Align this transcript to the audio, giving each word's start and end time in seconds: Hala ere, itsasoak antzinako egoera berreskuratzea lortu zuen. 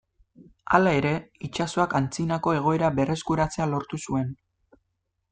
Hala 0.77 0.93
ere, 0.99 1.09
itsasoak 1.47 1.93
antzinako 1.99 2.53
egoera 2.59 2.89
berreskuratzea 3.01 3.67
lortu 3.75 4.01
zuen. 4.09 4.33